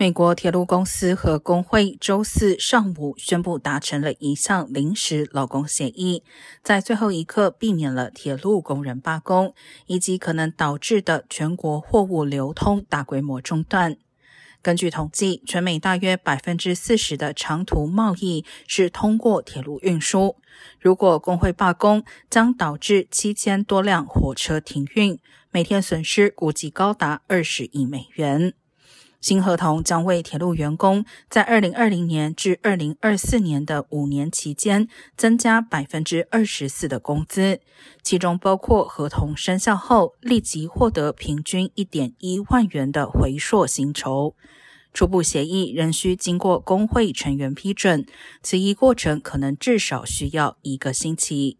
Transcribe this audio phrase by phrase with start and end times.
[0.00, 6.22] 美国铁路公司和工会周四上午宣布达成了一项临时劳工协议，
[6.62, 9.52] 在最后一刻避免了铁路工人罢工
[9.84, 13.98] 以及可能导致的全国货物流通大规模中断。
[14.62, 20.36] 根据统计，全美大约百分之四十的长途贸易是通过铁路运输。
[20.80, 25.18] 如果工会罢工，将导致七千多辆火车停运，
[25.50, 28.54] 每天损失估计高达二十亿美元。
[29.20, 37.60] 新合同将为铁路员工在二零二零年至二零二四年的五年期间增加百分之二十四的工资，
[38.02, 44.34] 其中包括合同生效后立即获得平均一点一万元的回溯薪酬。
[44.92, 48.04] 初步协议仍需经过工会成员批准，
[48.42, 51.58] 此一过程可能至少需要一个星期。